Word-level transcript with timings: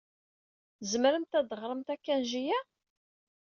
Tzemremt 0.79 1.37
ad 1.39 1.47
teɣremt 1.49 1.89
akanji-a? 1.93 2.59